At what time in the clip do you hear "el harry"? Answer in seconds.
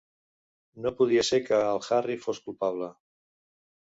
1.73-2.17